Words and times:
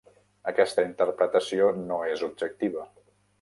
Aquesta 0.51 0.85
interpretació 0.87 1.67
no 1.91 2.01
és 2.15 2.25
objectiva. 2.29 2.89